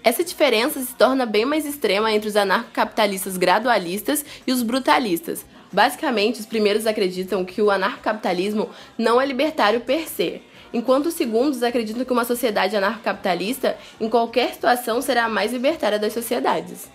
Essa 0.02 0.22
diferença 0.22 0.80
se 0.80 0.94
torna 0.94 1.26
bem 1.26 1.44
mais 1.44 1.66
extrema 1.66 2.12
entre 2.12 2.28
os 2.28 2.36
anarcocapitalistas 2.36 3.36
gradualistas 3.36 4.24
e 4.46 4.52
os 4.52 4.62
brutalistas, 4.62 5.44
Basicamente, 5.76 6.40
os 6.40 6.46
primeiros 6.46 6.86
acreditam 6.86 7.44
que 7.44 7.60
o 7.60 7.70
anarcocapitalismo 7.70 8.70
não 8.96 9.20
é 9.20 9.26
libertário 9.26 9.82
per 9.82 10.08
se, 10.08 10.40
enquanto 10.72 11.04
os 11.04 11.12
segundos 11.12 11.62
acreditam 11.62 12.02
que 12.02 12.12
uma 12.14 12.24
sociedade 12.24 12.74
anarcocapitalista, 12.74 13.76
em 14.00 14.08
qualquer 14.08 14.54
situação, 14.54 15.02
será 15.02 15.26
a 15.26 15.28
mais 15.28 15.52
libertária 15.52 15.98
das 15.98 16.14
sociedades. 16.14 16.88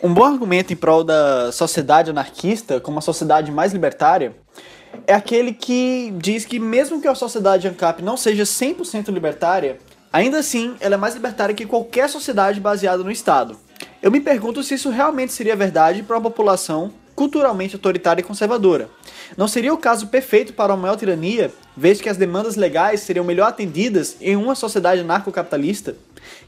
Um 0.00 0.14
bom 0.14 0.24
argumento 0.24 0.72
em 0.72 0.76
prol 0.76 1.02
da 1.02 1.50
sociedade 1.50 2.10
anarquista 2.10 2.78
como 2.78 3.00
a 3.00 3.02
sociedade 3.02 3.50
mais 3.50 3.72
libertária 3.72 4.36
é 5.04 5.14
aquele 5.14 5.52
que 5.52 6.14
diz 6.16 6.44
que 6.44 6.60
mesmo 6.60 7.02
que 7.02 7.08
a 7.08 7.16
sociedade 7.16 7.66
ANCAP 7.66 8.02
não 8.02 8.16
seja 8.16 8.44
100% 8.44 9.08
libertária, 9.08 9.78
ainda 10.12 10.38
assim 10.38 10.76
ela 10.78 10.94
é 10.94 10.96
mais 10.96 11.14
libertária 11.14 11.56
que 11.56 11.66
qualquer 11.66 12.08
sociedade 12.08 12.60
baseada 12.60 13.02
no 13.02 13.10
Estado. 13.10 13.58
Eu 14.00 14.12
me 14.12 14.20
pergunto 14.20 14.62
se 14.62 14.74
isso 14.74 14.90
realmente 14.90 15.32
seria 15.32 15.56
verdade 15.56 16.04
para 16.04 16.16
uma 16.16 16.22
população 16.22 16.92
culturalmente 17.18 17.74
autoritária 17.74 18.20
e 18.20 18.24
conservadora. 18.24 18.88
Não 19.36 19.48
seria 19.48 19.74
o 19.74 19.76
caso 19.76 20.06
perfeito 20.06 20.52
para 20.52 20.72
uma 20.72 20.82
maior 20.82 20.96
tirania, 20.96 21.52
vez 21.76 22.00
que 22.00 22.08
as 22.08 22.16
demandas 22.16 22.54
legais 22.54 23.00
seriam 23.00 23.24
melhor 23.24 23.48
atendidas 23.48 24.16
em 24.20 24.36
uma 24.36 24.54
sociedade 24.54 25.00
anarcocapitalista? 25.00 25.96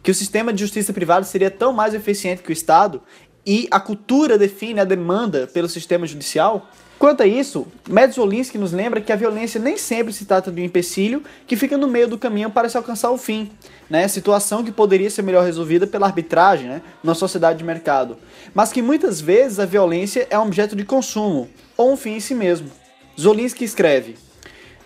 Que 0.00 0.12
o 0.12 0.14
sistema 0.14 0.52
de 0.52 0.60
justiça 0.60 0.92
privada 0.92 1.26
seria 1.26 1.50
tão 1.50 1.72
mais 1.72 1.92
eficiente 1.92 2.40
que 2.40 2.50
o 2.50 2.52
Estado? 2.52 3.02
E 3.44 3.66
a 3.68 3.80
cultura 3.80 4.38
define 4.38 4.78
a 4.78 4.84
demanda 4.84 5.48
pelo 5.52 5.68
sistema 5.68 6.06
judicial? 6.06 6.68
Quanto 7.00 7.22
a 7.22 7.26
isso, 7.26 7.66
Medzolinski 7.88 8.58
nos 8.58 8.72
lembra 8.72 9.00
que 9.00 9.10
a 9.10 9.16
violência 9.16 9.58
nem 9.58 9.78
sempre 9.78 10.12
se 10.12 10.26
trata 10.26 10.52
de 10.52 10.60
um 10.60 10.64
empecilho 10.66 11.22
que 11.46 11.56
fica 11.56 11.78
no 11.78 11.88
meio 11.88 12.06
do 12.06 12.18
caminho 12.18 12.50
para 12.50 12.68
se 12.68 12.76
alcançar 12.76 13.10
o 13.10 13.16
fim, 13.16 13.50
né? 13.88 14.06
situação 14.06 14.62
que 14.62 14.70
poderia 14.70 15.08
ser 15.08 15.22
melhor 15.22 15.42
resolvida 15.42 15.86
pela 15.86 16.04
arbitragem 16.04 16.68
né? 16.68 16.82
na 17.02 17.14
sociedade 17.14 17.60
de 17.60 17.64
mercado, 17.64 18.18
mas 18.52 18.70
que 18.70 18.82
muitas 18.82 19.18
vezes 19.18 19.58
a 19.58 19.64
violência 19.64 20.26
é 20.28 20.38
um 20.38 20.42
objeto 20.42 20.76
de 20.76 20.84
consumo 20.84 21.48
ou 21.74 21.90
um 21.90 21.96
fim 21.96 22.16
em 22.16 22.20
si 22.20 22.34
mesmo. 22.34 22.70
Zolinski 23.18 23.64
escreve: 23.64 24.18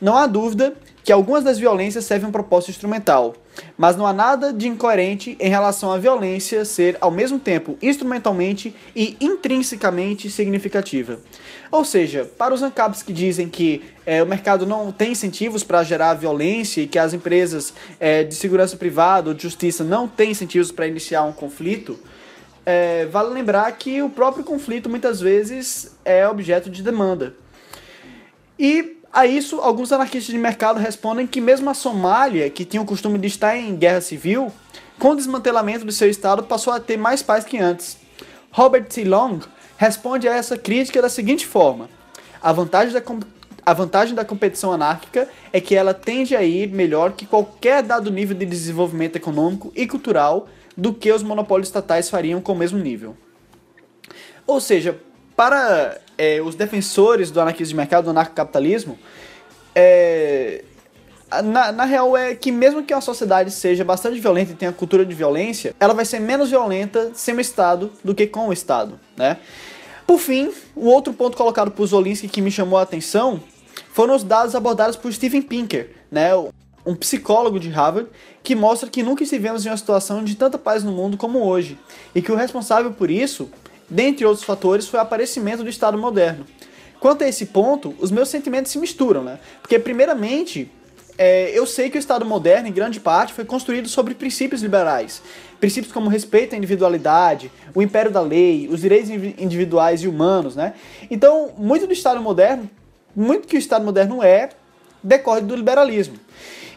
Não 0.01 0.17
há 0.17 0.27
dúvida 0.27 0.75
que 1.05 1.13
algumas 1.13 1.45
das 1.45 1.59
violências 1.59 2.07
servem 2.07 2.27
a 2.27 2.29
um 2.31 2.33
propósito 2.33 2.71
instrumental, 2.71 3.35
mas 3.77 3.95
não 3.95 4.07
há 4.07 4.13
nada 4.13 4.53
de 4.53 4.67
incoerente 4.67 5.37
em 5.39 5.51
relação 5.51 5.93
à 5.93 5.99
violência 5.99 6.65
ser 6.65 6.97
ao 6.99 7.11
mesmo 7.11 7.39
tempo 7.39 7.77
instrumentalmente 7.83 8.75
e 8.97 9.17
intrinsecamente 9.21 10.31
significativa. 10.31 11.21
Ou 11.71 11.85
seja, 11.85 12.25
para 12.39 12.55
os 12.55 12.63
ANCAPs 12.63 13.03
que 13.03 13.13
dizem 13.13 13.49
que 13.49 13.83
é, 14.07 14.23
o 14.23 14.27
mercado 14.27 14.65
não 14.65 14.91
tem 14.91 15.13
incentivos 15.13 15.63
para 15.63 15.83
gerar 15.83 16.15
violência 16.15 16.81
e 16.81 16.87
que 16.87 16.99
as 16.99 17.13
empresas 17.13 17.75
é, 18.01 18.25
de 18.25 18.35
segurança 18.35 18.77
privada 18.77 19.29
ou 19.29 19.35
de 19.35 19.43
justiça 19.43 19.85
não 19.85 20.09
têm 20.09 20.31
incentivos 20.31 20.73
para 20.73 20.87
iniciar 20.87 21.25
um 21.25 21.33
conflito, 21.33 21.99
é, 22.65 23.05
vale 23.07 23.29
lembrar 23.29 23.71
que 23.73 24.01
o 24.01 24.09
próprio 24.09 24.43
conflito 24.43 24.89
muitas 24.89 25.21
vezes 25.21 25.95
é 26.03 26.27
objeto 26.27 26.71
de 26.71 26.83
demanda. 26.83 27.35
E 28.59 28.99
A 29.15 29.27
isso, 29.27 29.61
alguns 29.61 29.93
anarquistas 29.93 30.35
de 30.35 30.39
mercado 30.41 30.81
respondem 30.81 31.25
que 31.25 31.41
mesmo 31.41 31.71
a 31.71 31.75
Somália, 31.75 32.51
que 32.51 32.65
tinha 32.65 32.83
o 32.83 32.85
costume 32.85 33.17
de 33.17 33.29
estar 33.29 33.57
em 33.57 33.77
guerra 33.77 34.01
civil, 34.01 34.51
com 34.99 35.11
o 35.11 35.15
desmantelamento 35.15 35.85
do 35.85 35.93
seu 35.93 36.11
estado 36.11 36.43
passou 36.43 36.73
a 36.73 36.81
ter 36.81 36.97
mais 36.97 37.23
paz 37.23 37.45
que 37.45 37.57
antes. 37.57 37.97
Robert 38.51 38.87
T. 38.87 39.05
Long 39.05 39.39
responde 39.77 40.27
a 40.27 40.35
essa 40.35 40.59
crítica 40.59 41.01
da 41.01 41.09
seguinte 41.09 41.47
forma: 41.47 41.89
a 42.43 42.53
vantagem 42.53 42.93
da, 42.93 43.03
a 43.65 43.73
vantagem 43.73 44.17
da 44.17 44.25
competição 44.25 44.73
anárquica 44.73 45.29
é 45.53 45.61
que 45.61 45.77
ela 45.77 45.95
tende 45.95 46.35
a 46.35 46.43
ir 46.43 46.69
melhor 46.71 47.13
que 47.13 47.25
qualquer 47.25 47.85
dado 47.85 48.11
nível 48.11 48.37
de 48.37 48.45
desenvolvimento 48.45 49.15
econômico 49.15 49.73
e 49.77 49.87
cultural 49.87 50.49
do 50.77 50.93
que 50.93 51.13
os 51.13 51.23
monopólios 51.23 51.69
estatais 51.69 52.11
fariam 52.11 52.41
com 52.41 52.51
o 52.51 52.59
mesmo 52.59 52.81
nível. 52.81 53.17
Ou 54.45 54.61
seja, 54.61 54.99
para 55.37 56.01
é, 56.17 56.41
os 56.41 56.55
defensores 56.55 57.31
do 57.31 57.41
anarquismo 57.41 57.71
de 57.71 57.77
mercado, 57.77 58.05
do 58.05 58.11
anarcocapitalismo, 58.11 58.99
é, 59.75 60.65
na, 61.43 61.73
na 61.73 61.85
real 61.85 62.17
é 62.17 62.35
que 62.35 62.53
mesmo 62.53 62.83
que 62.83 62.95
uma 62.95 63.01
sociedade 63.01 63.51
seja 63.51 63.85
bastante 63.85 64.21
violenta 64.21 64.53
e 64.53 64.55
tenha 64.55 64.73
cultura 64.73 65.05
de 65.05 65.15
violência, 65.15 65.75
ela 65.81 65.95
vai 65.95 66.05
ser 66.05 66.21
menos 66.21 66.51
violenta 66.51 67.11
sem 67.15 67.35
o 67.35 67.41
Estado 67.41 67.91
do 68.03 68.15
que 68.15 68.27
com 68.27 68.49
o 68.49 68.53
Estado, 68.53 68.99
né? 69.17 69.39
Por 70.07 70.19
fim, 70.19 70.53
o 70.77 70.87
outro 70.87 71.13
ponto 71.15 71.37
colocado 71.37 71.71
por 71.71 71.87
Zolinski 71.87 72.29
que 72.29 72.43
me 72.43 72.51
chamou 72.51 72.79
a 72.79 72.83
atenção 72.83 73.43
foram 73.91 74.15
os 74.15 74.23
dados 74.23 74.55
abordados 74.55 74.97
por 74.97 75.13
Steven 75.13 75.41
Pinker, 75.41 75.91
né, 76.11 76.31
um 76.85 76.95
psicólogo 76.95 77.59
de 77.59 77.71
Harvard, 77.71 78.11
que 78.43 78.55
mostra 78.55 78.91
que 78.91 79.03
nunca 79.03 79.23
estivemos 79.23 79.65
em 79.65 79.71
uma 79.71 79.77
situação 79.77 80.23
de 80.23 80.35
tanta 80.35 80.59
paz 80.59 80.85
no 80.85 80.93
mundo 80.93 81.17
como 81.17 81.43
hoje, 81.43 81.79
e 82.15 82.21
que 82.21 82.31
o 82.31 82.37
responsável 82.37 82.93
por 82.93 83.11
isso, 83.11 83.49
dentre 83.89 84.25
outros 84.25 84.45
fatores, 84.45 84.89
foi 84.89 84.99
o 84.99 85.03
aparecimento 85.03 85.63
do 85.63 85.69
Estado 85.69 85.99
moderno. 85.99 86.47
Quanto 87.01 87.23
a 87.23 87.29
esse 87.29 87.47
ponto, 87.47 87.95
os 87.99 88.11
meus 88.11 88.29
sentimentos 88.29 88.73
se 88.73 88.79
misturam, 88.79 89.23
né? 89.23 89.39
Porque, 89.61 89.79
primeiramente, 89.79 90.71
é, 91.19 91.51
eu 91.53 91.67
sei 91.67 91.91
que 91.91 91.97
o 91.97 92.01
Estado 92.01 92.25
moderno, 92.25 92.67
em 92.67 92.73
grande 92.73 92.99
parte, 92.99 93.33
foi 93.33 93.45
construído 93.45 93.89
sobre 93.89 94.15
princípios 94.15 94.63
liberais. 94.63 95.23
Princípios 95.61 95.93
como 95.93 96.09
respeito 96.09 96.55
à 96.55 96.59
individualidade, 96.59 97.53
o 97.75 97.83
império 97.83 98.11
da 98.11 98.21
lei, 98.21 98.69
os 98.71 98.81
direitos 98.81 99.11
individuais 99.11 100.03
e 100.03 100.09
humanos, 100.09 100.57
né? 100.57 100.75
Então, 101.11 101.53
muito 101.57 101.87
do 101.87 101.93
Estado 101.93 102.21
moderno, 102.21 102.69
muito 103.15 103.47
que 103.47 103.57
o 103.57 103.59
Estado 103.59 103.85
moderno 103.85 104.23
é, 104.23 104.49
decorre 105.03 105.43
do 105.43 105.55
liberalismo. 105.55 106.17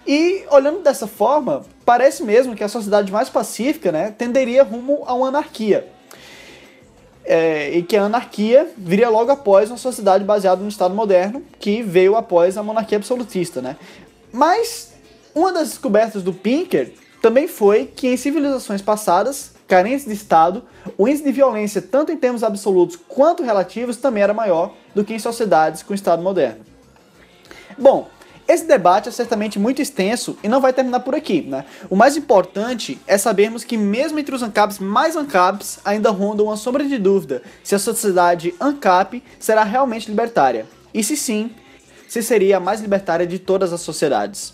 E, 0.06 0.46
olhando 0.52 0.80
dessa 0.80 1.08
forma, 1.08 1.66
parece 1.86 2.24
mesmo 2.24 2.56
que 2.56 2.64
a 2.64 2.70
sociedade 2.70 3.12
mais 3.12 3.30
pacífica, 3.30 3.92
né, 3.92 4.14
tenderia 4.18 4.64
rumo 4.64 5.04
a 5.06 5.14
uma 5.14 5.28
anarquia. 5.28 5.88
É, 7.30 7.72
e 7.78 7.84
que 7.84 7.98
a 7.98 8.04
anarquia 8.04 8.72
viria 8.78 9.10
logo 9.10 9.30
após 9.30 9.70
uma 9.70 9.78
sociedade 9.78 10.24
baseada 10.24 10.62
no 10.62 10.70
Estado 10.70 10.96
moderno, 10.96 11.44
que 11.60 11.84
veio 11.84 12.16
após 12.16 12.58
a 12.58 12.64
monarquia 12.64 12.98
absolutista, 12.98 13.62
né? 13.62 13.76
Mas 14.32 14.94
uma 15.36 15.52
das 15.52 15.68
descobertas 15.68 16.24
do 16.24 16.32
Pinker 16.32 16.94
também 17.22 17.48
foi 17.50 17.86
que 17.86 18.08
em 18.08 18.16
civilizações 18.16 18.82
passadas, 18.82 19.52
carentes 19.68 20.06
de 20.06 20.14
Estado, 20.14 20.64
o 20.98 21.06
índice 21.06 21.26
de 21.26 21.32
violência, 21.34 21.82
tanto 21.82 22.14
em 22.14 22.18
termos 22.18 22.44
absolutos 22.44 22.98
quanto 23.08 23.44
relativos, 23.44 23.98
também 23.98 24.24
era 24.24 24.34
maior 24.34 24.74
do 24.96 25.04
que 25.04 25.14
em 25.14 25.20
sociedades 25.20 25.84
com 25.84 25.94
Estado 25.94 26.24
moderno. 26.24 26.62
Bom, 27.78 28.08
esse 28.48 28.66
debate 28.66 29.10
é 29.10 29.12
certamente 29.12 29.60
muito 29.60 29.82
extenso 29.82 30.38
e 30.42 30.48
não 30.48 30.62
vai 30.62 30.72
terminar 30.72 31.02
por 31.02 31.14
aqui, 31.14 31.42
né? 31.42 31.66
O 31.90 31.96
mais 31.96 32.16
importante 32.16 32.98
é 33.06 33.18
sabermos 33.18 33.64
que 33.64 33.76
mesmo 33.76 34.18
entre 34.18 34.34
os 34.34 34.42
ANCAPs 34.42 34.80
mais 34.80 35.16
ANCAPs 35.18 35.80
ainda 35.84 36.10
ronda 36.10 36.44
uma 36.44 36.56
sombra 36.56 36.86
de 36.86 36.98
dúvida 36.98 37.42
se 37.64 37.76
a 37.76 37.80
sociedade 37.80 38.56
ANCAP 38.60 39.22
será 39.38 39.64
realmente 39.64 40.08
libertária. 40.08 40.66
E 40.94 41.04
se 41.04 41.18
sim, 41.18 41.52
se 42.08 42.24
seria 42.24 42.58
a 42.58 42.60
mais 42.60 42.80
libertária 42.80 43.28
de 43.28 43.38
todas 43.38 43.74
as 43.74 43.82
sociedades. 43.82 44.54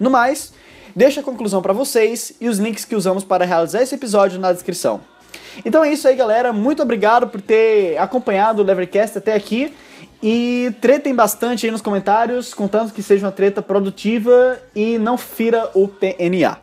No 0.00 0.10
mais, 0.10 0.52
deixo 0.96 1.20
a 1.20 1.22
conclusão 1.22 1.60
para 1.60 1.72
vocês 1.72 2.32
e 2.40 2.48
os 2.48 2.58
links 2.58 2.84
que 2.84 2.96
usamos 2.96 3.24
para 3.24 3.44
realizar 3.44 3.82
esse 3.82 3.94
episódio 3.94 4.40
na 4.40 4.52
descrição. 4.52 5.02
Então 5.64 5.84
é 5.84 5.92
isso 5.92 6.08
aí, 6.08 6.16
galera. 6.16 6.52
Muito 6.52 6.82
obrigado 6.82 7.28
por 7.28 7.40
ter 7.40 7.98
acompanhado 7.98 8.62
o 8.62 8.64
Levercast 8.64 9.18
até 9.18 9.34
aqui. 9.34 9.72
E 10.26 10.72
tretem 10.80 11.14
bastante 11.14 11.66
aí 11.66 11.70
nos 11.70 11.82
comentários, 11.82 12.54
contanto 12.54 12.94
que 12.94 13.02
seja 13.02 13.26
uma 13.26 13.32
treta 13.32 13.60
produtiva 13.60 14.58
e 14.74 14.96
não 14.96 15.18
fira 15.18 15.70
o 15.74 15.86
PNA. 15.86 16.56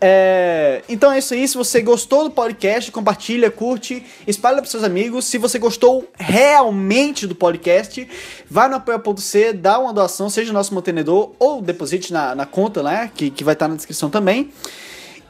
É, 0.00 0.80
então 0.88 1.12
é 1.12 1.18
isso 1.18 1.34
aí. 1.34 1.46
Se 1.46 1.58
você 1.58 1.82
gostou 1.82 2.24
do 2.24 2.30
podcast, 2.30 2.90
compartilha, 2.90 3.50
curte, 3.50 4.02
espalha 4.26 4.62
para 4.62 4.70
seus 4.70 4.82
amigos. 4.82 5.26
Se 5.26 5.36
você 5.36 5.58
gostou 5.58 6.10
realmente 6.14 7.26
do 7.26 7.34
podcast, 7.34 8.08
vai 8.48 8.66
no 8.66 8.76
apoia.c, 8.76 9.52
dá 9.52 9.78
uma 9.78 9.92
doação, 9.92 10.30
seja 10.30 10.50
nosso 10.50 10.74
mantenedor 10.74 11.32
ou 11.38 11.60
deposite 11.60 12.14
na, 12.14 12.34
na 12.34 12.46
conta, 12.46 12.82
né? 12.82 13.10
Que, 13.14 13.28
que 13.28 13.44
vai 13.44 13.52
estar 13.52 13.68
na 13.68 13.76
descrição 13.76 14.08
também. 14.08 14.50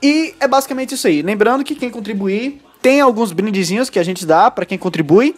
E 0.01 0.37
é 0.39 0.47
basicamente 0.47 0.95
isso 0.95 1.09
aí. 1.09 1.21
Lembrando 1.21 1.65
que 1.65 1.75
quem 1.75 1.91
contribuir 1.91 2.63
tem 2.87 3.01
alguns 3.01 3.33
brindezinhos 3.33 3.91
que 3.91 3.99
a 3.99 4.05
gente 4.05 4.25
dá 4.25 4.49
para 4.49 4.65
quem 4.65 4.79
contribui. 4.79 5.35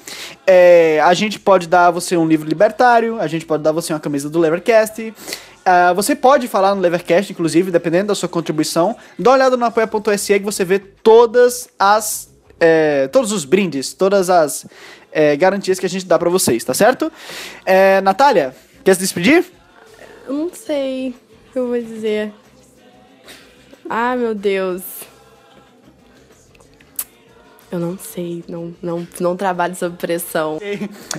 É, 0.46 1.00
a 1.02 1.14
gente 1.14 1.40
pode 1.40 1.66
dar 1.66 1.90
você 1.90 2.14
um 2.14 2.28
livro 2.28 2.46
libertário, 2.46 3.18
a 3.18 3.26
gente 3.26 3.46
pode 3.46 3.62
dar 3.62 3.72
você 3.72 3.90
uma 3.90 3.98
camisa 3.98 4.28
do 4.28 4.38
Levercast. 4.38 5.00
Uh, 5.08 5.94
você 5.94 6.14
pode 6.14 6.46
falar 6.46 6.74
no 6.74 6.82
Levercast, 6.82 7.32
inclusive, 7.32 7.70
dependendo 7.70 8.08
da 8.08 8.14
sua 8.14 8.28
contribuição. 8.28 8.94
Dá 9.18 9.30
uma 9.30 9.36
olhada 9.36 9.56
no 9.56 9.64
apoia.se 9.64 10.38
que 10.38 10.44
você 10.44 10.62
vê 10.62 10.78
todas 10.78 11.70
as. 11.78 12.28
É, 12.60 13.08
todos 13.08 13.32
os 13.32 13.46
brindes, 13.46 13.94
todas 13.94 14.28
as 14.28 14.66
é, 15.10 15.34
garantias 15.34 15.80
que 15.80 15.86
a 15.86 15.88
gente 15.88 16.04
dá 16.04 16.18
para 16.18 16.28
vocês, 16.28 16.62
tá 16.62 16.74
certo? 16.74 17.10
É, 17.64 18.02
Natália, 18.02 18.54
quer 18.84 18.92
se 18.92 19.00
despedir? 19.00 19.46
Eu 20.26 20.34
não 20.34 20.50
sei 20.52 21.14
o 21.48 21.52
que 21.54 21.58
eu 21.58 21.68
vou 21.68 21.80
dizer. 21.80 22.30
Ah, 23.88 24.14
meu 24.16 24.34
Deus. 24.34 24.97
Eu 27.70 27.78
não 27.78 27.98
sei, 27.98 28.42
não, 28.48 28.74
não, 28.80 29.06
não 29.20 29.36
trabalho 29.36 29.74
sob 29.74 29.96
pressão. 29.96 30.58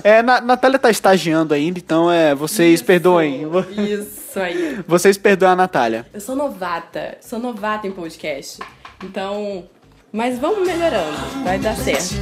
É, 0.02 0.22
na, 0.22 0.40
Natália 0.40 0.78
tá 0.78 0.90
estagiando 0.90 1.54
ainda, 1.54 1.78
então 1.78 2.10
é, 2.10 2.34
vocês 2.34 2.74
Isso, 2.74 2.84
perdoem. 2.84 3.46
Isso 3.76 4.38
aí. 4.38 4.78
Vocês 4.86 5.16
perdoem 5.16 5.52
a 5.52 5.56
Natália. 5.56 6.06
Eu 6.12 6.20
sou 6.20 6.34
novata, 6.34 7.18
sou 7.20 7.38
novata 7.38 7.86
em 7.86 7.92
podcast. 7.92 8.58
Então, 9.02 9.64
mas 10.12 10.38
vamos 10.38 10.66
melhorando, 10.66 11.44
vai 11.44 11.58
dar 11.58 11.76
certo. 11.76 12.14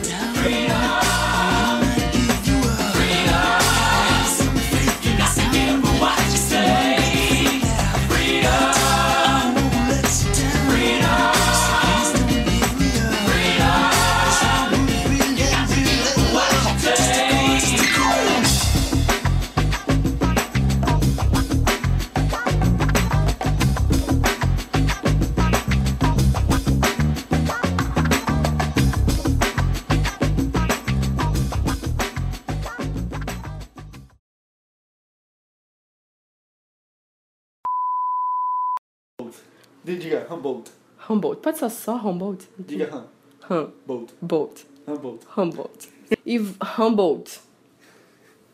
Diga 39.85 40.27
Humboldt. 40.31 40.71
Humboldt. 41.09 41.41
Pode 41.43 41.59
ser 41.59 41.71
só 41.71 41.97
Humboldt? 41.97 42.47
Diga 42.59 43.05
Hum. 43.51 43.71
Humboldt. 43.87 44.15
Bolt. 44.21 44.67
Humboldt. 44.87 45.27
Humboldt. 45.37 45.89
E 46.27 46.39
Humboldt. 46.79 47.41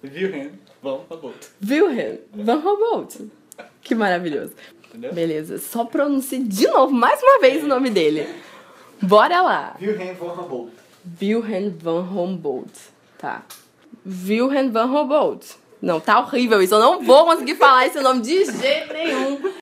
Wilhelm 0.02 0.52
von 0.82 1.00
Humboldt. 1.10 1.50
Wilhelm 1.60 2.18
van 2.34 2.60
Humboldt. 2.62 3.18
Que 3.82 3.94
maravilhoso. 3.94 4.52
Entendeu? 4.88 5.12
Beleza, 5.12 5.58
só 5.58 5.84
pronuncie 5.84 6.38
de 6.44 6.66
novo, 6.68 6.92
mais 6.92 7.20
uma 7.22 7.40
vez, 7.40 7.64
o 7.64 7.66
nome 7.66 7.90
dele. 7.90 8.26
Bora 9.02 9.40
lá. 9.42 9.76
Wilhelm 9.80 10.14
von 10.14 10.30
Humboldt. 10.34 10.72
Wilhelm 11.20 11.76
van 11.78 12.02
Humboldt. 12.02 12.78
Tá. 13.18 13.44
Wilhelm 14.06 14.70
van 14.70 14.86
Humboldt. 14.86 15.56
Não, 15.82 15.98
tá 16.00 16.20
horrível 16.20 16.62
isso. 16.62 16.74
Eu 16.74 16.80
não 16.80 17.02
vou 17.02 17.24
conseguir 17.24 17.56
falar 17.56 17.86
esse 17.86 18.00
nome 18.00 18.20
de 18.22 18.44
jeito 18.44 18.92
nenhum. 18.92 19.54